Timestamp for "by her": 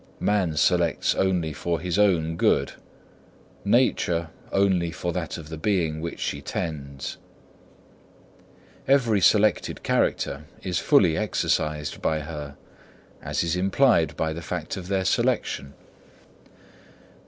12.01-12.57